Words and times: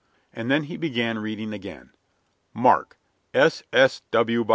And 0.33 0.49
then 0.49 0.63
he 0.63 0.77
began 0.77 1.19
reading 1.19 1.53
again: 1.53 1.91
"'Mark 2.55 2.97
S. 3.35 3.61